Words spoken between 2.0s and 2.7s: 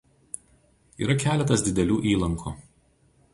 įlankų.